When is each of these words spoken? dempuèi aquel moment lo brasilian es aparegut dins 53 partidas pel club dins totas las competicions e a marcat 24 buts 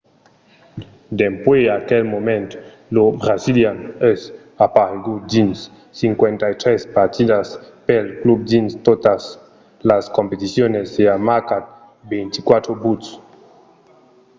dempuèi 1.17 1.67
aquel 1.79 2.03
moment 2.13 2.49
lo 2.95 3.03
brasilian 3.21 3.77
es 4.11 4.19
aparegut 4.65 5.19
dins 5.33 5.57
53 5.99 6.81
partidas 6.97 7.47
pel 7.87 8.05
club 8.21 8.39
dins 8.51 8.71
totas 8.87 9.21
las 9.89 10.05
competicions 10.17 10.87
e 11.03 11.05
a 11.15 11.17
marcat 11.29 11.63
24 12.11 12.73
buts 12.83 13.07